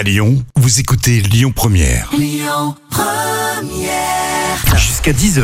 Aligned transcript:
À 0.00 0.02
Lyon, 0.02 0.42
vous 0.56 0.80
écoutez 0.80 1.20
Lyon 1.20 1.52
Première. 1.54 2.10
Jusqu'à 4.78 5.12
10h, 5.12 5.42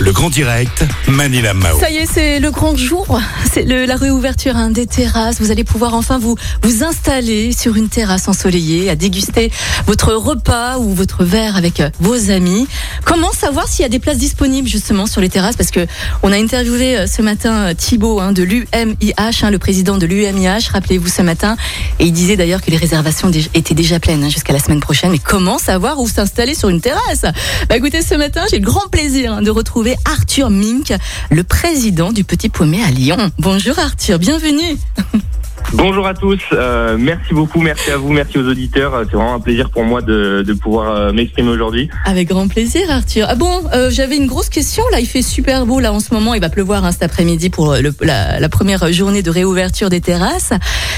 le 0.00 0.12
grand 0.12 0.30
direct, 0.30 0.84
Manila 1.08 1.52
Mao. 1.52 1.78
Ça 1.78 1.90
y 1.90 1.96
est, 1.98 2.06
c'est 2.06 2.40
le 2.40 2.50
grand 2.50 2.74
jour. 2.74 3.20
C'est 3.52 3.64
le- 3.64 3.84
la 3.84 3.96
réouverture 3.96 4.56
hein, 4.56 4.70
des 4.70 4.86
terrasses. 4.86 5.40
Vous 5.40 5.50
allez 5.50 5.64
pouvoir 5.64 5.92
enfin 5.94 6.18
vous, 6.18 6.36
vous 6.62 6.84
installer 6.84 7.52
sur 7.52 7.76
une 7.76 7.88
terrasse 7.90 8.28
ensoleillée, 8.28 8.88
à 8.88 8.96
déguster 8.96 9.50
votre 9.86 10.12
repas 10.14 10.78
ou 10.78 10.94
votre 10.94 11.24
verre 11.24 11.56
avec 11.56 11.80
euh, 11.80 11.90
vos 12.00 12.30
amis. 12.30 12.66
Comment 13.08 13.32
savoir 13.32 13.66
s'il 13.68 13.84
y 13.84 13.86
a 13.86 13.88
des 13.88 14.00
places 14.00 14.18
disponibles 14.18 14.68
justement 14.68 15.06
sur 15.06 15.22
les 15.22 15.30
terrasses? 15.30 15.56
Parce 15.56 15.70
que 15.70 15.86
on 16.22 16.30
a 16.30 16.36
interviewé 16.36 16.94
euh, 16.94 17.06
ce 17.06 17.22
matin 17.22 17.68
euh, 17.68 17.74
Thibaut 17.74 18.20
hein, 18.20 18.32
de 18.32 18.42
l'UMIH, 18.42 19.14
hein, 19.16 19.50
le 19.50 19.58
président 19.58 19.96
de 19.96 20.04
l'UMIH, 20.04 20.68
rappelez-vous 20.70 21.08
ce 21.08 21.22
matin, 21.22 21.56
et 22.00 22.04
il 22.04 22.12
disait 22.12 22.36
d'ailleurs 22.36 22.60
que 22.60 22.70
les 22.70 22.76
réservations 22.76 23.30
étaient 23.54 23.74
déjà 23.74 23.98
pleines 23.98 24.24
hein, 24.24 24.28
jusqu'à 24.28 24.52
la 24.52 24.58
semaine 24.58 24.80
prochaine. 24.80 25.10
Mais 25.10 25.18
comment 25.18 25.56
savoir 25.56 25.98
où 26.00 26.06
s'installer 26.06 26.54
sur 26.54 26.68
une 26.68 26.82
terrasse? 26.82 27.22
Bah 27.70 27.78
écoutez, 27.78 28.02
ce 28.02 28.14
matin, 28.14 28.44
j'ai 28.50 28.58
le 28.58 28.66
grand 28.66 28.88
plaisir 28.90 29.32
hein, 29.32 29.42
de 29.42 29.50
retrouver 29.50 29.96
Arthur 30.04 30.50
Mink, 30.50 30.92
le 31.30 31.44
président 31.44 32.12
du 32.12 32.24
Petit 32.24 32.50
Paumé 32.50 32.82
à 32.84 32.90
Lyon. 32.90 33.30
Bonjour 33.38 33.78
Arthur, 33.78 34.18
bienvenue. 34.18 34.76
Bonjour 35.74 36.06
à 36.06 36.14
tous, 36.14 36.40
euh, 36.52 36.96
merci 36.98 37.34
beaucoup, 37.34 37.60
merci 37.60 37.90
à 37.90 37.98
vous, 37.98 38.08
merci 38.10 38.38
aux 38.38 38.48
auditeurs. 38.48 38.94
Euh, 38.94 39.04
C'est 39.04 39.16
vraiment 39.16 39.34
un 39.34 39.40
plaisir 39.40 39.68
pour 39.68 39.84
moi 39.84 40.00
de, 40.00 40.42
de 40.46 40.52
pouvoir 40.54 40.90
euh, 40.96 41.12
m'exprimer 41.12 41.50
aujourd'hui. 41.50 41.90
Avec 42.06 42.28
grand 42.28 42.48
plaisir 42.48 42.90
Arthur. 42.90 43.26
Ah 43.28 43.34
bon, 43.34 43.62
euh, 43.74 43.90
j'avais 43.90 44.16
une 44.16 44.26
grosse 44.26 44.48
question 44.48 44.82
là, 44.92 44.98
il 45.00 45.06
fait 45.06 45.20
super 45.20 45.66
beau 45.66 45.78
là 45.78 45.92
en 45.92 46.00
ce 46.00 46.14
moment, 46.14 46.32
il 46.32 46.40
va 46.40 46.48
pleuvoir 46.48 46.86
hein, 46.86 46.92
cet 46.92 47.02
après-midi 47.02 47.50
pour 47.50 47.74
le- 47.74 47.94
la, 48.00 48.40
la 48.40 48.48
première 48.48 48.90
journée 48.92 49.22
de 49.22 49.30
réouverture 49.30 49.90
des 49.90 50.00
terrasses. 50.00 50.52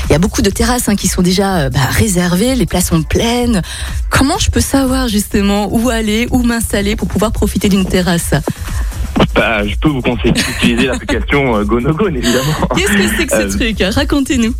Il 0.08 0.12
y 0.12 0.14
a 0.14 0.20
beaucoup 0.20 0.40
de 0.40 0.50
terrasses 0.50 0.88
hein, 0.88 0.94
qui 0.94 1.08
sont 1.08 1.22
déjà 1.22 1.62
euh, 1.62 1.70
bah, 1.70 1.80
réservées, 1.90 2.54
les 2.54 2.66
places 2.66 2.86
sont 2.90 3.02
pleines. 3.02 3.62
Comment 4.08 4.38
je 4.38 4.50
peux 4.52 4.60
savoir 4.60 5.08
justement 5.08 5.68
où 5.74 5.90
aller, 5.90 6.28
où 6.30 6.44
m'installer 6.44 6.94
pour 6.94 7.08
pouvoir 7.08 7.32
profiter 7.32 7.68
d'une 7.68 7.86
terrasse? 7.86 8.34
Bah, 9.34 9.66
je 9.66 9.74
peux 9.76 9.88
vous 9.88 10.02
conseiller 10.02 10.32
d'utiliser 10.32 10.86
l'application 10.88 11.56
euh, 11.56 11.64
GoNoGone, 11.64 12.16
évidemment. 12.16 12.52
Qu'est-ce 12.76 12.92
que 12.92 13.16
c'est 13.16 13.26
que 13.26 13.32
ce 13.32 13.56
Euh, 13.56 13.72
truc? 13.74 13.94
Racontez-nous. 13.94 14.54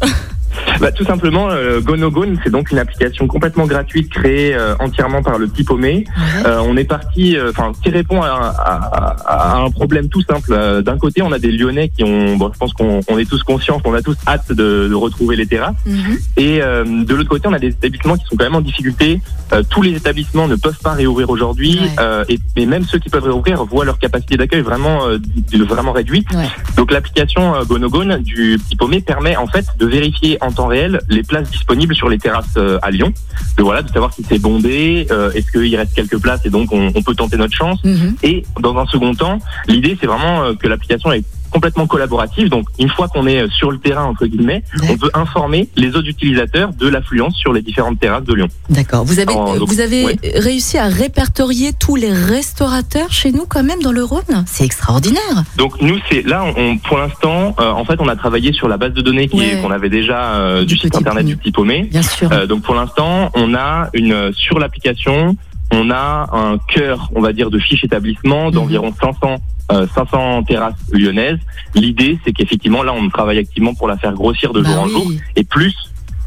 Bah, 0.81 0.93
tout 0.93 1.05
simplement, 1.05 1.49
euh, 1.51 1.81
GoNoGone, 1.81 2.39
c'est 2.43 2.51
donc 2.51 2.71
une 2.71 2.79
application 2.79 3.27
complètement 3.27 3.67
gratuite 3.67 4.11
créée 4.11 4.55
euh, 4.55 4.75
entièrement 4.81 5.23
par 5.23 5.39
le 5.39 5.47
petit 5.47 5.65
paumé. 5.65 6.05
Euh, 6.47 6.61
on 6.65 6.77
est 6.77 6.85
parti, 6.85 7.37
euh, 7.37 7.51
enfin, 7.51 7.73
qui 7.83 7.91
répond 7.91 8.23
à, 8.23 8.29
à- 8.29 9.17
à- 9.27 9.57
à 9.57 9.57
un 9.59 9.71
problème 9.71 10.09
tout 10.09 10.23
simple. 10.23 10.53
Euh, 10.53 10.81
D'un 10.83 10.97
côté, 10.99 11.23
on 11.23 11.33
a 11.33 11.39
des 11.39 11.53
Lyonnais 11.53 11.89
qui 11.91 12.05
ont, 12.05 12.37
bon, 12.37 12.51
je 12.53 12.59
pense 12.59 12.73
qu'on 12.73 13.01
on 13.09 13.19
est 13.19 13.29
tous 13.29 13.43
conscients 13.43 13.79
qu'on 13.81 13.95
a 13.95 14.03
tous 14.03 14.17
hâte 14.27 14.51
de, 14.53 14.89
de 14.89 14.95
retrouver 14.95 15.37
les 15.37 15.47
terrasses. 15.47 15.75
Mhm. 15.87 16.19
Et 16.37 16.63
euh, 16.63 16.85
de 17.05 17.15
l'autre 17.15 17.29
côté, 17.29 17.49
on 17.49 17.53
a 17.53 17.59
des 17.59 17.69
établissements 17.69 18.17
qui 18.17 18.25
sont 18.27 18.37
quand 18.37 18.45
même 18.45 18.55
en 18.55 18.61
difficulté. 18.61 19.21
Euh, 19.53 19.63
tous 19.69 19.83
les 19.83 19.91
établissements 19.95 20.49
ne 20.49 20.57
peuvent 20.57 20.79
pas 20.83 20.93
réouvrir 20.93 21.29
aujourd'hui, 21.31 21.79
Ouais. 21.81 21.89
euh, 22.01 22.25
et, 22.29 22.39
et 22.57 22.67
même 22.67 22.85
ceux 22.85 22.99
qui 22.99 23.11
peuvent 23.11 23.25
réouvrir 23.25 23.65
voient 23.65 23.85
leur 23.85 23.99
capacité 23.99 24.37
d'accueil 24.37 24.61
vraiment, 24.63 25.07
euh, 25.07 25.19
de- 25.19 25.65
vraiment 25.65 25.93
réduite. 25.93 26.27
Ouais. 26.33 26.49
Donc 26.77 26.91
l'application 26.93 27.55
euh, 27.55 27.65
GoNoGone 27.65 28.19
du 28.23 28.59
Petit 28.65 28.77
Paumé 28.77 29.01
permet 29.01 29.37
en 29.37 29.47
fait 29.47 29.67
de 29.79 29.87
vérifier 29.87 30.39
en 30.41 30.50
temps 30.53 30.67
réel 30.67 31.01
les 31.09 31.23
places 31.23 31.51
disponibles 31.51 31.95
sur 31.95 32.09
les 32.09 32.19
terrasses 32.19 32.55
euh, 32.57 32.79
à 32.83 32.91
Lyon. 32.91 33.13
De 33.57 33.63
voilà, 33.63 33.83
de 33.83 33.89
savoir 33.89 34.13
si 34.13 34.25
c'est 34.29 34.39
bondé, 34.39 35.07
euh, 35.11 35.33
est-ce 35.33 35.51
qu'il 35.51 35.75
reste 35.77 35.95
quelques 35.95 36.19
places 36.19 36.45
et 36.45 36.51
donc 36.51 36.73
on, 36.73 36.93
on 36.95 37.03
peut 37.03 37.15
tenter 37.15 37.37
notre 37.37 37.55
chance. 37.55 37.83
Mhm. 37.85 38.17
Et 38.23 38.45
dans 38.61 38.77
un 38.79 38.87
second 38.87 39.15
temps, 39.15 39.39
l'idée 39.67 39.97
c'est 40.01 40.07
vraiment 40.07 40.45
euh, 40.45 40.55
que 40.55 40.69
l'application 40.69 41.13
est 41.13 41.25
complètement 41.51 41.87
collaborative. 41.87 42.49
Donc 42.49 42.67
une 42.79 42.89
fois 42.89 43.09
qu'on 43.09 43.27
est 43.27 43.51
sur 43.51 43.71
le 43.71 43.79
terrain 43.79 44.05
entre 44.05 44.27
guillemets, 44.27 44.63
on 44.89 44.97
peut 44.97 45.11
informer 45.15 45.69
les 45.77 45.89
autres 45.97 46.09
utilisateurs 46.09 46.73
de 46.73 46.89
l'affluence 46.89 47.37
sur 47.37 47.53
les 47.53 47.63
différentes 47.63 47.99
terrasses 48.01 48.25
de 48.25 48.35
Lyon. 48.35 48.49
D'accord. 48.69 49.05
Vous 49.05 49.19
avez, 49.19 49.35
donc, 49.35 49.69
vous 49.69 49.81
avez 49.81 50.19
réussi 50.37 50.79
à 50.79 50.87
répertorier 50.87 51.73
tous 51.73 51.97
les 51.97 52.13
restaurateurs 52.13 53.11
chez 53.13 53.33
nous 53.33 53.47
quand 53.49 53.63
même 53.63 53.83
dans 53.83 53.93
le 53.93 54.05
Rhône? 54.05 54.45
C'est 54.47 54.65
extraordinaire. 54.65 55.45
Donc 55.57 55.81
nous 55.81 55.99
c'est 56.11 56.23
là 56.23 56.45
on, 56.57 56.79
pour 56.79 56.99
l'instant 56.99 57.55
euh, 57.61 57.71
en 57.71 57.85
fait 57.85 57.97
on 58.01 58.09
a 58.09 58.17
travaillé 58.17 58.53
sur 58.53 58.69
la 58.69 58.77
base 58.77 58.93
de 58.93 59.01
données 59.01 59.29
Ouais. 59.33 59.61
qu'on 59.63 59.71
avait 59.71 59.89
déjà 59.91 60.35
euh, 60.35 60.61
Du 60.61 60.75
du, 60.75 60.81
site 60.81 60.97
internet 60.97 61.27
du 61.27 61.37
Petit 61.37 61.53
Paumé. 61.53 61.89
Bien 61.91 62.03
sûr. 62.03 62.31
Euh, 62.33 62.47
donc 62.47 62.63
pour 62.63 62.75
l'instant, 62.75 63.31
on 63.35 63.55
a 63.55 63.91
une 63.93 64.33
sur 64.35 64.59
l'application, 64.59 65.37
on 65.73 65.91
a 65.91 66.29
un 66.33 66.59
cœur, 66.59 67.11
on 67.15 67.21
va 67.21 67.33
dire, 67.33 67.51
de 67.51 67.59
fiches 67.59 67.85
établissement 67.85 68.47
Mhm. 68.47 68.53
d'environ 68.53 68.95
500 69.01 69.37
euh, 69.73 69.87
500 69.95 70.43
terrasses 70.43 70.75
lyonnaises. 70.93 71.39
L'idée, 71.77 72.19
c'est 72.25 72.33
qu'effectivement 72.33 72.83
là, 72.83 72.93
on 72.93 73.09
travaille 73.09 73.39
activement 73.39 73.73
pour 73.73 73.87
la 73.87 73.97
faire 73.97 74.13
grossir 74.15 74.53
de 74.53 74.63
Bah 74.63 74.69
jour 74.69 74.81
en 74.81 74.89
jour. 74.89 75.13
Et 75.37 75.45
plus, 75.45 75.77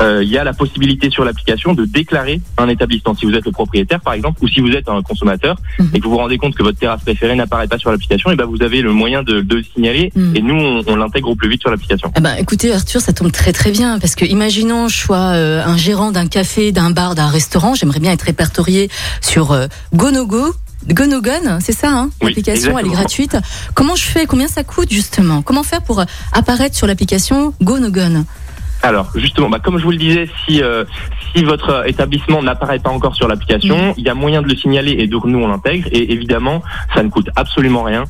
il 0.02 0.28
y 0.30 0.38
a 0.38 0.44
la 0.44 0.54
possibilité 0.54 1.09
sur 1.09 1.24
l'application 1.24 1.74
de 1.74 1.86
déclarer 1.86 2.42
un 2.58 2.68
établissement. 2.68 3.16
Si 3.16 3.26
vous 3.26 3.34
êtes 3.34 3.46
le 3.46 3.52
propriétaire, 3.52 4.02
par 4.02 4.14
exemple, 4.14 4.40
ou 4.44 4.48
si 4.48 4.59
vous 4.59 4.72
êtes 4.72 4.90
un 4.90 5.02
consommateur 5.02 5.56
Mhm. 5.80 5.90
et 5.94 6.00
que 6.00 6.04
vous 6.06 6.12
vous 6.12 6.18
rendez 6.18 6.38
compte 6.38 6.56
que 6.56 6.64
votre 6.64 6.78
terrasse 6.78 7.02
préférée 7.02 7.36
n'apparaît 7.36 7.68
pas 7.68 7.78
sur 7.78 7.90
l'application, 7.92 8.31
et 8.31 8.36
ben 8.36 8.46
vous 8.46 8.62
avez 8.62 8.81
le 8.81 8.92
moyen 8.92 9.24
de, 9.24 9.42
de 9.42 9.56
le 9.56 9.64
signaler. 9.64 10.12
Mhm. 10.16 10.36
Et 10.36 10.42
nous, 10.42 10.56
on, 10.56 10.84
on 10.88 10.96
l'intègre 10.96 11.30
au 11.30 11.36
plus 11.36 11.50
vite 11.50 11.62
sur 11.62 11.70
l'application. 11.72 12.12
Eh 12.18 12.22
ben, 12.22 12.36
écoutez, 12.38 12.74
Arthur, 12.74 13.02
ça 13.02 13.14
tombe 13.14 13.31
très 13.31 13.54
très 13.54 13.72
bien 13.72 14.00
parce 14.00 14.16
que 14.16 14.26
imaginons 14.26 14.88
je 14.90 14.98
sois 14.98 15.18
euh, 15.34 15.64
un 15.66 15.78
gérant 15.78 16.12
d'un 16.12 16.28
café, 16.28 16.72
d'un 16.72 16.92
bar, 16.92 17.16
d'un 17.16 17.28
restaurant, 17.28 17.74
j'aimerais 17.75 18.00
bien 18.00 18.12
être 18.12 18.24
répertorié 18.24 18.90
sur 19.22 19.52
euh, 19.52 19.68
GoNoGo. 19.94 20.54
GoNoGone, 20.90 21.60
c'est 21.62 21.72
ça, 21.72 21.90
hein 21.92 22.10
Oui, 22.22 22.28
L'application, 22.30 22.78
elle 22.78 22.88
est 22.88 22.90
gratuite. 22.90 23.38
Comment 23.74 23.96
je 23.96 24.04
fais? 24.04 24.25
Combien 24.25 24.48
ça 24.48 24.64
coûte 24.66 24.92
justement? 24.92 25.42
Comment 25.42 25.64
faire 25.64 25.81
pour 25.81 26.00
euh, 26.02 26.06
apparaître 26.34 26.75
sur 26.75 26.88
l'application 26.88 27.54
GoNoGone 27.62 28.25
Alors 28.83 29.09
justement, 29.16 29.49
bah, 29.49 29.59
comme 29.59 29.79
je 29.79 29.83
vous 29.83 29.91
le 29.91 29.97
disais, 29.97 30.29
si 30.45 30.61
euh, 30.61 30.83
si 31.33 31.44
votre 31.44 31.88
établissement 31.88 32.44
n'apparaît 32.44 32.79
pas 32.79 32.89
encore 32.89 33.16
sur 33.16 33.29
l'application, 33.29 33.94
il 33.97 34.03
y 34.03 34.09
a 34.09 34.13
moyen 34.13 34.41
de 34.41 34.47
le 34.47 34.55
signaler 34.55 34.91
et 34.91 35.07
donc 35.07 35.23
nous 35.23 35.39
on 35.39 35.47
l'intègre. 35.47 35.88
Et 35.91 36.11
évidemment, 36.11 36.61
ça 36.94 37.01
ne 37.01 37.09
coûte 37.09 37.29
absolument 37.35 37.83
rien. 37.83 38.03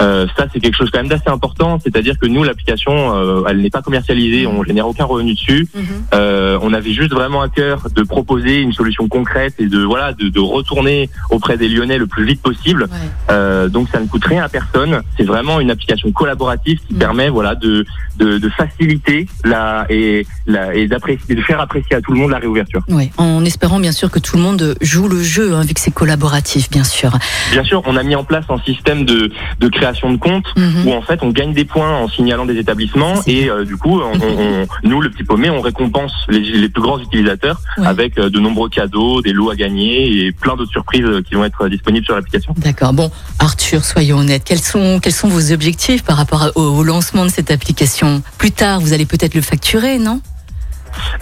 Euh, 0.00 0.26
ça 0.36 0.46
c'est 0.52 0.60
quelque 0.60 0.76
chose 0.76 0.88
quand 0.90 0.98
même 1.00 1.08
d'assez 1.08 1.28
important, 1.28 1.78
c'est-à-dire 1.82 2.18
que 2.18 2.26
nous 2.26 2.42
l'application, 2.42 3.14
euh, 3.14 3.42
elle 3.48 3.58
n'est 3.58 3.70
pas 3.70 3.82
commercialisée, 3.82 4.46
on 4.46 4.62
génère 4.64 4.86
aucun 4.88 5.04
revenu 5.04 5.34
dessus. 5.34 5.68
Euh, 6.14 6.58
on 6.62 6.72
avait 6.72 6.92
juste 6.92 7.12
vraiment 7.12 7.42
à 7.42 7.48
cœur 7.48 7.86
de 7.94 8.02
proposer 8.02 8.60
une 8.60 8.72
solution 8.72 9.08
concrète 9.08 9.54
et 9.58 9.66
de 9.66 9.82
voilà 9.82 10.12
de, 10.12 10.28
de 10.28 10.40
retourner 10.40 11.10
auprès 11.30 11.56
des 11.56 11.68
Lyonnais 11.68 11.98
le 11.98 12.06
plus 12.06 12.24
vite 12.24 12.40
possible. 12.40 12.84
Ouais. 12.84 12.98
Euh, 13.30 13.68
donc 13.68 13.88
ça 13.92 14.00
ne 14.00 14.06
coûte 14.06 14.24
rien 14.24 14.42
à 14.44 14.48
personne. 14.48 15.02
C'est 15.16 15.24
vraiment 15.24 15.60
une 15.60 15.70
application 15.70 16.10
collaborative 16.12 16.78
qui 16.86 16.94
Mm. 16.94 16.98
permet 16.98 17.28
voilà 17.28 17.54
de, 17.54 17.84
de, 18.18 18.38
de 18.38 18.48
faciliter 18.50 19.26
la 19.44 19.86
et, 19.90 20.26
la, 20.46 20.74
et 20.74 20.86
d'apprécier 20.86 21.34
de 21.34 21.42
faire 21.42 21.60
apprécier 21.60 21.96
à 21.96 22.00
tout 22.00 22.12
le 22.12 22.18
monde 22.18 22.30
la 22.30 22.38
réouverture. 22.38 22.82
Ouais. 22.88 23.10
En 23.18 23.44
espérant 23.44 23.80
bien 23.80 23.92
sûr 23.92 24.10
que 24.10 24.18
tout 24.18 24.36
le 24.36 24.42
monde 24.42 24.74
joue 24.80 25.08
le 25.08 25.22
jeu, 25.22 25.54
hein, 25.54 25.62
vu 25.62 25.74
que 25.74 25.80
c'est 25.80 25.90
collaboratif, 25.90 26.70
bien 26.70 26.84
sûr. 26.84 27.10
Bien 27.52 27.64
sûr, 27.64 27.82
on 27.86 27.96
a 27.96 28.02
mis 28.02 28.14
en 28.16 28.24
place 28.24 28.44
un 28.48 28.58
système 28.60 29.04
de, 29.04 29.30
de 29.60 29.68
création 29.68 29.89
de 29.92 30.16
compte 30.16 30.44
Mhm. 30.56 30.86
où 30.88 30.92
en 30.92 31.02
fait 31.02 31.20
on 31.22 31.30
gagne 31.30 31.52
des 31.52 31.64
points 31.64 31.96
en 31.98 32.08
signalant 32.08 32.46
des 32.46 32.56
établissements 32.58 33.14
et 33.26 33.48
euh, 33.50 33.64
du 33.64 33.76
coup 33.76 34.00
on, 34.00 34.66
nous 34.88 35.00
le 35.00 35.10
petit 35.10 35.24
paumé 35.24 35.50
on 35.50 35.60
récompense 35.60 36.12
les, 36.28 36.40
les 36.40 36.68
plus 36.68 36.82
grands 36.82 36.98
utilisateurs 36.98 37.60
Ouais. 37.78 37.86
avec 37.86 38.18
euh, 38.18 38.30
de 38.30 38.38
nombreux 38.40 38.68
cadeaux, 38.68 39.22
des 39.22 39.32
lots 39.32 39.50
à 39.50 39.56
gagner 39.56 40.24
et 40.26 40.32
plein 40.32 40.56
d'autres 40.56 40.70
surprises 40.72 41.04
euh, 41.04 41.22
qui 41.22 41.34
vont 41.34 41.44
être 41.44 41.68
disponibles 41.68 42.04
sur 42.04 42.14
l'application. 42.14 42.54
D'accord. 42.58 42.92
Bon, 42.92 43.10
Arthur, 43.38 43.84
soyons 43.84 44.18
honnêtes. 44.18 44.44
Quels 44.44 44.58
sont, 44.60 44.98
quels 45.00 45.12
sont 45.12 45.28
vos 45.28 45.52
objectifs 45.52 46.02
par 46.02 46.16
rapport 46.16 46.50
au 46.56 46.82
lancement 46.82 47.24
de 47.24 47.30
cette 47.30 47.50
application? 47.50 48.22
Plus 48.38 48.50
tard, 48.50 48.80
vous 48.80 48.92
allez 48.92 49.06
peut-être 49.06 49.34
le 49.34 49.40
facturer, 49.42 49.98
non? 49.98 50.20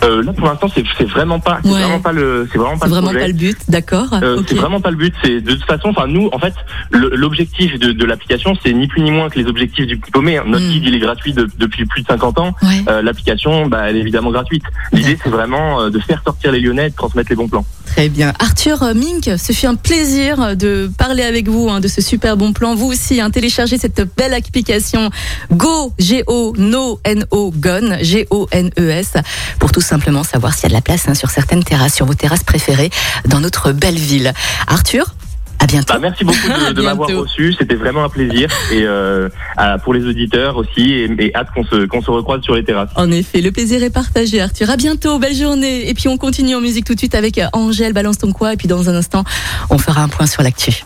Euh, 0.04 0.22
là 0.22 0.32
pour 0.32 0.46
l'instant 0.46 0.68
c'est 0.74 1.04
vraiment 1.08 1.40
pas 1.40 1.58
c'est 1.62 1.70
Ouais. 1.70 1.80
vraiment 1.80 1.98
pas 2.00 2.12
le 2.12 2.48
c'est 2.52 2.58
vraiment 2.58 2.78
pas 2.78 2.86
C'est 2.86 2.86
le 2.86 2.90
vraiment 2.92 3.08
projet. 3.08 3.20
pas 3.20 3.26
le 3.26 3.32
but, 3.32 3.58
d'accord 3.68 4.06
Euh. 4.22 4.42
C'est 4.46 4.54
vraiment 4.54 4.80
pas 4.80 4.90
le 4.90 4.96
but. 4.96 5.14
C'est 5.24 5.40
de 5.40 5.52
toute 5.54 5.64
façon, 5.64 5.88
enfin 5.88 6.06
nous, 6.06 6.28
en 6.32 6.38
fait, 6.38 6.54
l'objectif 6.92 7.78
de, 7.78 7.92
de 7.92 8.04
l'application, 8.04 8.54
c'est 8.62 8.72
ni 8.72 8.86
plus 8.86 9.02
ni 9.02 9.10
moins 9.10 9.28
que 9.28 9.38
les 9.38 9.46
objectifs 9.46 9.86
du 9.86 9.96
petit 9.98 10.10
paumé. 10.10 10.40
Notre 10.46 10.64
Mm. 10.64 10.70
guide, 10.70 10.84
il 10.86 10.94
est 10.94 10.98
gratuit 10.98 11.32
de- 11.32 11.48
depuis 11.58 11.84
plus 11.86 12.02
de 12.02 12.06
50 12.06 12.38
ans. 12.38 12.54
Ouais. 12.62 12.68
Euh, 12.88 13.02
l'application, 13.02 13.66
bah, 13.66 13.82
elle 13.88 13.96
est 13.96 14.00
évidemment 14.00 14.30
gratuite. 14.30 14.62
L'idée, 14.92 15.18
c'est 15.22 15.30
vraiment 15.30 15.80
euh, 15.80 15.90
de 15.90 15.98
faire 15.98 16.22
sortir 16.24 16.52
les 16.52 16.60
Lyonnais 16.60 16.86
et 16.86 16.90
de 16.90 16.94
transmettre 16.96 17.30
les 17.30 17.36
bons 17.36 17.48
plans. 17.48 17.64
Très 17.90 18.08
bien. 18.08 18.32
Arthur 18.38 18.94
Mink, 18.94 19.30
ce 19.38 19.52
fut 19.52 19.66
un 19.66 19.74
plaisir 19.74 20.56
de 20.56 20.90
parler 20.98 21.22
avec 21.22 21.48
vous 21.48 21.68
hein, 21.68 21.80
de 21.80 21.88
ce 21.88 22.00
super 22.00 22.36
bon 22.36 22.52
plan. 22.52 22.74
Vous 22.74 22.86
aussi, 22.86 23.20
hein, 23.20 23.30
téléchargez 23.30 23.78
cette 23.78 24.02
belle 24.16 24.34
application 24.34 25.10
Go, 25.52 25.92
G-O, 25.98 26.54
No, 26.56 27.00
N-O, 27.04 27.52
Gone, 27.56 27.98
G-O-N-E-S, 28.00 29.14
pour 29.58 29.72
tout 29.72 29.80
simplement 29.80 30.22
savoir 30.22 30.54
s'il 30.54 30.64
y 30.64 30.66
a 30.66 30.68
de 30.68 30.74
la 30.74 30.80
place 30.80 31.08
hein, 31.08 31.14
sur 31.14 31.30
certaines 31.30 31.64
terrasses, 31.64 31.94
sur 31.94 32.06
vos 32.06 32.14
terrasses 32.14 32.44
préférées 32.44 32.90
dans 33.26 33.40
notre 33.40 33.72
belle 33.72 33.98
ville. 33.98 34.32
Arthur, 34.66 35.14
à 35.58 35.66
bientôt. 35.66 35.94
Bah, 35.94 35.98
merci 36.00 36.24
beaucoup 36.24 36.38
de, 36.48 36.72
de 36.74 36.82
m'avoir 36.82 37.08
reçu. 37.10 37.54
C'était 37.58 37.74
vraiment 37.74 38.04
un 38.04 38.08
plaisir. 38.08 38.48
Et 38.72 38.82
euh, 38.82 39.28
à- 39.56 39.78
pour 39.78 39.94
les 39.94 40.04
auditeurs 40.04 40.56
aussi. 40.56 40.92
Et, 40.92 41.10
et 41.18 41.34
hâte 41.36 41.48
qu'on 41.54 41.64
se, 41.64 41.86
qu'on 41.86 42.02
se 42.02 42.10
recroise 42.10 42.42
sur 42.42 42.54
les 42.54 42.64
terrasses. 42.64 42.90
En 42.96 43.10
effet, 43.10 43.40
le 43.40 43.50
plaisir 43.52 43.82
est 43.82 43.90
partagé, 43.90 44.40
Arthur. 44.40 44.70
À 44.70 44.76
bientôt, 44.76 45.18
belle 45.18 45.34
journée. 45.36 45.88
Et 45.88 45.94
puis 45.94 46.08
on 46.08 46.16
continue 46.16 46.54
en 46.54 46.60
musique 46.60 46.84
tout 46.84 46.94
de 46.94 46.98
suite 46.98 47.14
avec 47.14 47.40
Angèle, 47.52 47.92
balance 47.92 48.18
ton 48.18 48.32
quoi. 48.32 48.52
Et 48.54 48.56
puis 48.56 48.68
dans 48.68 48.88
un 48.88 48.94
instant, 48.94 49.24
on 49.70 49.78
fera 49.78 50.02
un 50.02 50.08
point 50.08 50.26
sur 50.26 50.42
l'actu. 50.42 50.84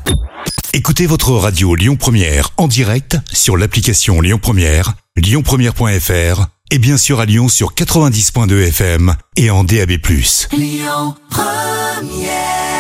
Écoutez 0.75 1.06
votre 1.06 1.32
radio 1.32 1.75
Lyon 1.75 1.96
Première 1.96 2.50
en 2.56 2.66
direct 2.66 3.18
sur 3.32 3.56
l'application 3.58 4.20
Lyon 4.22 4.38
Première, 4.40 4.94
lyonpremière.fr 5.16 6.46
et 6.70 6.78
bien 6.78 6.96
sûr 6.96 7.20
à 7.20 7.26
Lyon 7.26 7.48
sur 7.48 7.75
90.2 7.75 8.68
FM 8.68 9.14
et 9.36 9.50
en 9.50 9.64
DAB+. 9.64 9.90
Lyon 10.56 11.14
Première 11.28 12.71